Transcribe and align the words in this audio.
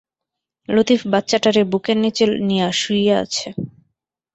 লতিফ 0.69 1.01
বাচ্চাটারে 1.07 1.61
বুকের 1.71 1.97
নিচে 1.97 2.23
নিয়া 2.47 2.67
শুইয়া 2.79 3.15
আছে। 3.23 3.47